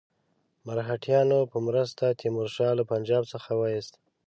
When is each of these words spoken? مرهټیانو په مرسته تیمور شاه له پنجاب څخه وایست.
مرهټیانو 0.67 1.39
په 1.51 1.57
مرسته 1.67 2.05
تیمور 2.21 2.47
شاه 2.55 2.73
له 2.79 2.83
پنجاب 2.91 3.23
څخه 3.33 3.51
وایست. 3.55 3.93